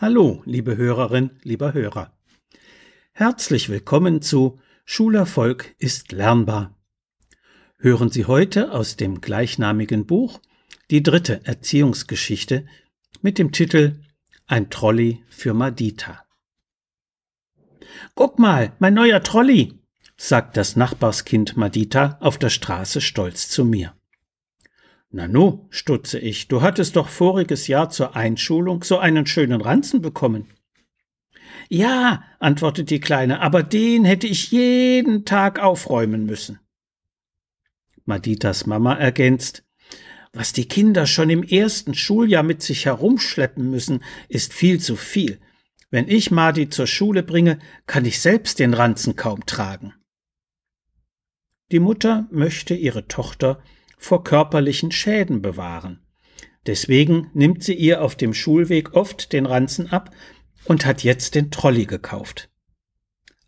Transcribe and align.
Hallo, 0.00 0.42
liebe 0.44 0.76
Hörerin, 0.76 1.32
lieber 1.42 1.72
Hörer. 1.72 2.16
Herzlich 3.10 3.68
willkommen 3.68 4.22
zu 4.22 4.60
Schulerfolg 4.84 5.74
ist 5.78 6.12
lernbar. 6.12 6.78
Hören 7.78 8.08
Sie 8.08 8.24
heute 8.26 8.70
aus 8.70 8.94
dem 8.94 9.20
gleichnamigen 9.20 10.06
Buch 10.06 10.40
die 10.92 11.02
dritte 11.02 11.44
Erziehungsgeschichte 11.46 12.64
mit 13.22 13.38
dem 13.38 13.50
Titel 13.50 13.98
Ein 14.46 14.70
Trolley 14.70 15.24
für 15.30 15.52
Madita. 15.52 16.24
Guck 18.14 18.38
mal, 18.38 18.74
mein 18.78 18.94
neuer 18.94 19.24
Trolley, 19.24 19.80
sagt 20.16 20.56
das 20.56 20.76
Nachbarskind 20.76 21.56
Madita 21.56 22.18
auf 22.20 22.38
der 22.38 22.50
Straße 22.50 23.00
stolz 23.00 23.48
zu 23.48 23.64
mir. 23.64 23.96
Nanu, 25.10 25.66
stutze 25.70 26.18
ich, 26.18 26.48
du 26.48 26.60
hattest 26.60 26.96
doch 26.96 27.08
voriges 27.08 27.66
Jahr 27.66 27.88
zur 27.88 28.14
Einschulung 28.14 28.82
so 28.84 28.98
einen 28.98 29.26
schönen 29.26 29.60
Ranzen 29.60 30.02
bekommen. 30.02 30.52
Ja, 31.70 32.24
antwortet 32.38 32.90
die 32.90 33.00
Kleine, 33.00 33.40
aber 33.40 33.62
den 33.62 34.04
hätte 34.04 34.26
ich 34.26 34.50
jeden 34.50 35.24
Tag 35.24 35.58
aufräumen 35.58 36.26
müssen. 36.26 36.60
Maditas 38.04 38.66
Mama 38.66 38.94
ergänzt, 38.94 39.64
was 40.32 40.52
die 40.52 40.68
Kinder 40.68 41.06
schon 41.06 41.30
im 41.30 41.42
ersten 41.42 41.94
Schuljahr 41.94 42.42
mit 42.42 42.62
sich 42.62 42.86
herumschleppen 42.86 43.70
müssen, 43.70 44.04
ist 44.28 44.52
viel 44.52 44.78
zu 44.78 44.96
viel. 44.96 45.40
Wenn 45.90 46.08
ich 46.08 46.30
Madi 46.30 46.68
zur 46.68 46.86
Schule 46.86 47.22
bringe, 47.22 47.58
kann 47.86 48.04
ich 48.04 48.20
selbst 48.20 48.58
den 48.58 48.74
Ranzen 48.74 49.16
kaum 49.16 49.46
tragen. 49.46 49.94
Die 51.72 51.80
Mutter 51.80 52.28
möchte 52.30 52.74
ihre 52.74 53.08
Tochter 53.08 53.62
vor 53.98 54.24
körperlichen 54.24 54.90
Schäden 54.92 55.42
bewahren. 55.42 56.00
Deswegen 56.66 57.30
nimmt 57.34 57.62
sie 57.62 57.74
ihr 57.74 58.02
auf 58.02 58.14
dem 58.14 58.32
Schulweg 58.32 58.94
oft 58.94 59.32
den 59.32 59.46
Ranzen 59.46 59.90
ab 59.90 60.14
und 60.64 60.86
hat 60.86 61.02
jetzt 61.02 61.34
den 61.34 61.50
Trolley 61.50 61.86
gekauft. 61.86 62.50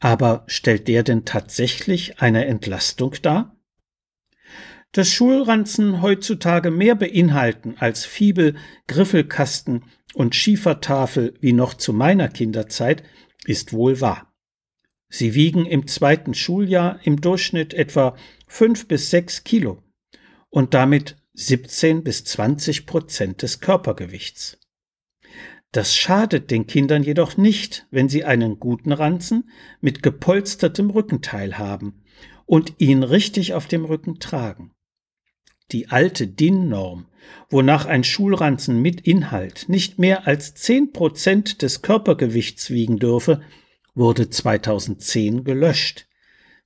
Aber 0.00 0.44
stellt 0.46 0.88
der 0.88 1.02
denn 1.02 1.24
tatsächlich 1.24 2.20
eine 2.20 2.44
Entlastung 2.44 3.14
dar? 3.22 3.56
Dass 4.92 5.10
Schulranzen 5.10 6.00
heutzutage 6.02 6.70
mehr 6.70 6.94
beinhalten 6.94 7.76
als 7.78 8.04
Fibel, 8.04 8.54
Griffelkasten 8.86 9.84
und 10.14 10.34
Schiefertafel 10.34 11.34
wie 11.40 11.52
noch 11.52 11.74
zu 11.74 11.92
meiner 11.92 12.28
Kinderzeit, 12.28 13.02
ist 13.44 13.72
wohl 13.72 14.00
wahr. 14.00 14.32
Sie 15.08 15.34
wiegen 15.34 15.66
im 15.66 15.86
zweiten 15.86 16.34
Schuljahr 16.34 17.00
im 17.04 17.20
Durchschnitt 17.20 17.74
etwa 17.74 18.16
fünf 18.46 18.88
bis 18.88 19.10
sechs 19.10 19.44
Kilo 19.44 19.82
und 20.56 20.72
damit 20.72 21.16
17 21.34 22.02
bis 22.02 22.24
20 22.24 22.86
Prozent 22.86 23.42
des 23.42 23.60
Körpergewichts. 23.60 24.58
Das 25.70 25.94
schadet 25.94 26.50
den 26.50 26.66
Kindern 26.66 27.02
jedoch 27.02 27.36
nicht, 27.36 27.86
wenn 27.90 28.08
sie 28.08 28.24
einen 28.24 28.58
guten 28.58 28.92
Ranzen 28.92 29.50
mit 29.82 30.02
gepolstertem 30.02 30.88
Rückenteil 30.88 31.58
haben 31.58 32.02
und 32.46 32.72
ihn 32.78 33.02
richtig 33.02 33.52
auf 33.52 33.66
dem 33.66 33.84
Rücken 33.84 34.18
tragen. 34.18 34.72
Die 35.72 35.88
alte 35.88 36.26
DIN-Norm, 36.26 37.04
wonach 37.50 37.84
ein 37.84 38.02
Schulranzen 38.02 38.80
mit 38.80 39.02
Inhalt 39.02 39.68
nicht 39.68 39.98
mehr 39.98 40.26
als 40.26 40.54
10 40.54 40.94
Prozent 40.94 41.60
des 41.60 41.82
Körpergewichts 41.82 42.70
wiegen 42.70 42.98
dürfe, 42.98 43.42
wurde 43.94 44.30
2010 44.30 45.44
gelöscht. 45.44 46.06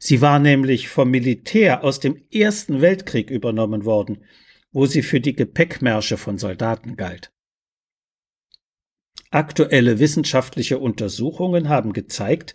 Sie 0.03 0.23
war 0.23 0.39
nämlich 0.39 0.89
vom 0.89 1.11
Militär 1.11 1.85
aus 1.85 2.01
dem 2.01 2.23
Ersten 2.33 2.81
Weltkrieg 2.81 3.29
übernommen 3.29 3.85
worden, 3.85 4.25
wo 4.73 4.87
sie 4.87 5.03
für 5.03 5.21
die 5.21 5.35
Gepäckmärsche 5.35 6.17
von 6.17 6.39
Soldaten 6.39 6.97
galt. 6.97 7.31
Aktuelle 9.31 9.99
wissenschaftliche 9.99 10.79
Untersuchungen 10.79 11.69
haben 11.69 11.93
gezeigt, 11.93 12.55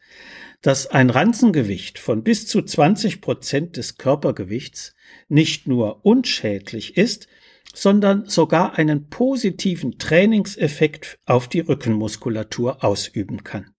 dass 0.62 0.88
ein 0.88 1.12
Ranzengewicht 1.12 2.00
von 2.00 2.23
bis 2.23 2.48
zu 2.48 2.64
20 2.64 3.22
Prozent 3.22 3.78
des 3.78 3.98
Körpergewichts 3.98 4.96
nicht 5.30 5.67
nur 5.67 6.04
unschädlich 6.04 6.98
ist, 6.98 7.28
sondern 7.76 8.26
sogar 8.26 8.80
einen 8.80 9.10
positiven 9.10 10.00
Trainingseffekt 10.00 11.20
auf 11.26 11.48
die 11.48 11.60
Rückenmuskulatur 11.60 12.84
ausüben 12.84 13.44
kann. 13.44 13.74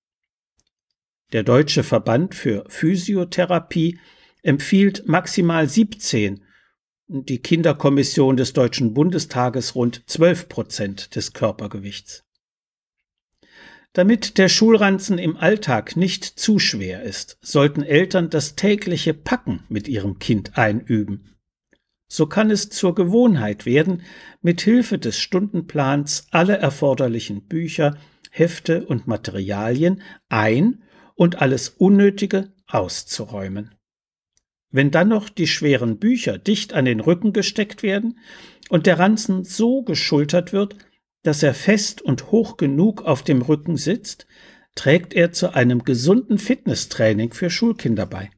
Der 1.36 1.42
Deutsche 1.42 1.82
Verband 1.82 2.34
für 2.34 2.64
Physiotherapie 2.66 3.98
empfiehlt 4.42 5.06
maximal 5.06 5.68
17, 5.68 6.42
die 7.08 7.42
Kinderkommission 7.42 8.38
des 8.38 8.54
Deutschen 8.54 8.94
Bundestages 8.94 9.74
rund 9.74 10.02
12 10.06 10.48
Prozent 10.48 11.14
des 11.14 11.34
Körpergewichts. 11.34 12.24
Damit 13.92 14.38
der 14.38 14.48
Schulranzen 14.48 15.18
im 15.18 15.36
Alltag 15.36 15.94
nicht 15.94 16.24
zu 16.24 16.58
schwer 16.58 17.02
ist, 17.02 17.36
sollten 17.42 17.82
Eltern 17.82 18.30
das 18.30 18.56
tägliche 18.56 19.12
Packen 19.12 19.62
mit 19.68 19.88
ihrem 19.88 20.18
Kind 20.18 20.56
einüben. 20.56 21.36
So 22.08 22.24
kann 22.24 22.50
es 22.50 22.70
zur 22.70 22.94
Gewohnheit 22.94 23.66
werden, 23.66 24.04
mit 24.40 24.62
Hilfe 24.62 24.98
des 24.98 25.18
Stundenplans 25.18 26.28
alle 26.30 26.56
erforderlichen 26.56 27.42
Bücher, 27.42 27.98
Hefte 28.30 28.86
und 28.86 29.06
Materialien 29.06 30.00
ein 30.30 30.82
und 31.16 31.42
alles 31.42 31.70
Unnötige 31.70 32.52
auszuräumen. 32.68 33.74
Wenn 34.70 34.90
dann 34.90 35.08
noch 35.08 35.28
die 35.28 35.46
schweren 35.46 35.98
Bücher 35.98 36.38
dicht 36.38 36.72
an 36.74 36.84
den 36.84 37.00
Rücken 37.00 37.32
gesteckt 37.32 37.82
werden 37.82 38.18
und 38.68 38.86
der 38.86 38.98
Ranzen 38.98 39.42
so 39.42 39.82
geschultert 39.82 40.52
wird, 40.52 40.76
dass 41.22 41.42
er 41.42 41.54
fest 41.54 42.02
und 42.02 42.30
hoch 42.30 42.56
genug 42.56 43.02
auf 43.02 43.22
dem 43.22 43.42
Rücken 43.42 43.76
sitzt, 43.76 44.26
trägt 44.74 45.14
er 45.14 45.32
zu 45.32 45.54
einem 45.54 45.84
gesunden 45.84 46.38
Fitnesstraining 46.38 47.32
für 47.32 47.50
Schulkinder 47.50 48.06
bei. 48.06 48.30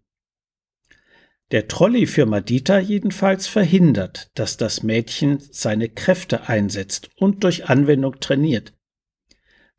Der 1.50 1.66
Trolley 1.66 2.06
für 2.06 2.26
Madita 2.26 2.78
jedenfalls 2.78 3.46
verhindert, 3.46 4.30
dass 4.34 4.58
das 4.58 4.82
Mädchen 4.82 5.38
seine 5.50 5.88
Kräfte 5.88 6.48
einsetzt 6.48 7.10
und 7.16 7.42
durch 7.42 7.68
Anwendung 7.68 8.20
trainiert. 8.20 8.74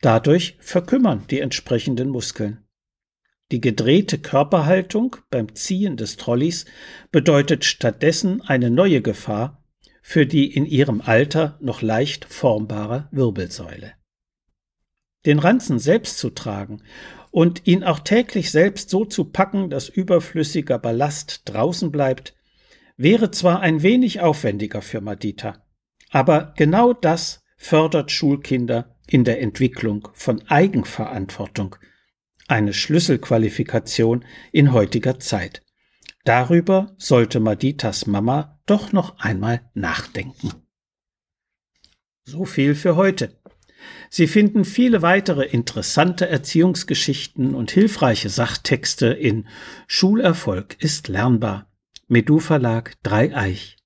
Dadurch 0.02 0.58
verkümmern 0.60 1.26
die 1.30 1.40
entsprechenden 1.40 2.10
Muskeln. 2.10 2.66
Die 3.52 3.62
gedrehte 3.62 4.20
Körperhaltung 4.20 5.16
beim 5.32 5.56
Ziehen 5.56 5.98
des 5.98 6.18
Trolleys 6.18 6.66
bedeutet 7.12 7.66
stattdessen 7.66 8.42
eine 8.42 8.70
neue 8.70 9.02
Gefahr 9.02 9.64
für 10.02 10.26
die 10.26 10.54
in 10.54 10.66
ihrem 10.66 11.02
Alter 11.02 11.58
noch 11.62 11.82
leicht 11.82 12.26
formbare 12.26 13.08
Wirbelsäule. 13.12 13.94
Den 15.26 15.40
Ranzen 15.40 15.80
selbst 15.80 16.18
zu 16.18 16.30
tragen 16.30 16.84
und 17.32 17.68
ihn 17.68 17.84
auch 17.84 18.00
täglich 18.00 18.52
selbst 18.52 18.90
so 18.90 19.06
zu 19.06 19.26
packen, 19.26 19.70
dass 19.70 19.90
überflüssiger 19.90 20.80
Ballast 20.80 21.42
draußen 21.46 21.92
bleibt, 21.92 22.36
wäre 22.98 23.32
zwar 23.32 23.60
ein 23.60 23.84
wenig 23.84 24.22
aufwendiger 24.22 24.82
für 24.82 25.02
Madita, 25.02 25.64
aber 26.10 26.54
genau 26.56 26.94
das 26.94 27.44
fördert 27.58 28.12
Schulkinder 28.12 28.96
in 29.08 29.24
der 29.24 29.42
Entwicklung 29.42 30.08
von 30.14 30.42
Eigenverantwortung 30.48 31.76
eine 32.50 32.74
Schlüsselqualifikation 32.74 34.26
in 34.52 34.74
heutiger 34.74 35.20
Zeit. 35.20 35.64
Darüber 36.26 36.94
sollte 36.98 37.40
Maditas 37.40 38.06
Mama 38.06 38.60
doch 38.66 38.92
noch 38.92 39.18
einmal 39.20 39.62
nachdenken. 39.74 40.52
So 42.24 42.46
viel 42.46 42.76
für 42.76 42.96
heute. 42.96 43.40
Sie 44.10 44.28
finden 44.28 44.66
viele 44.66 45.02
weitere 45.02 45.46
interessante 45.46 46.28
Erziehungsgeschichten 46.28 47.56
und 47.56 47.72
hilfreiche 47.72 48.30
Sachtexte 48.30 49.08
in 49.08 49.48
Schulerfolg 49.88 50.76
ist 50.84 51.08
lernbar. 51.08 51.72
Medu 52.08 52.40
Verlag 52.40 52.96
Dreieich. 53.04 53.78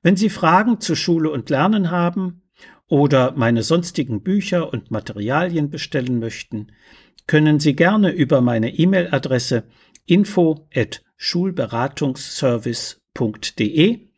Wenn 0.00 0.16
Sie 0.16 0.30
Fragen 0.30 0.80
zu 0.80 0.96
Schule 0.96 1.30
und 1.30 1.50
Lernen 1.50 1.90
haben 1.90 2.42
oder 2.88 3.32
meine 3.32 3.62
sonstigen 3.62 4.22
Bücher 4.22 4.72
und 4.72 4.90
Materialien 4.90 5.70
bestellen 5.70 6.18
möchten, 6.18 6.72
können 7.26 7.60
Sie 7.60 7.74
gerne 7.74 8.10
über 8.10 8.40
meine 8.40 8.74
E-Mail-Adresse 8.74 9.64
info 10.06 10.66
at 10.74 11.04
schulberatungsservice.de 11.16 14.08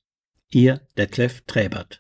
Ihr 0.51 0.81
Detlef 0.97 1.41
Träbert. 1.41 1.99